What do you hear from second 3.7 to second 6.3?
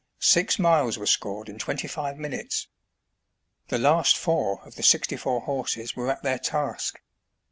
last four of the sixty four horses were at